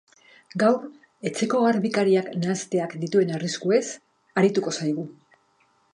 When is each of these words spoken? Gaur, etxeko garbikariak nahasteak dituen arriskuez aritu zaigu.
Gaur, 0.61 0.87
etxeko 1.31 1.59
garbikariak 1.65 2.31
nahasteak 2.45 2.95
dituen 3.05 3.37
arriskuez 3.41 3.83
aritu 4.43 4.75
zaigu. 4.79 5.07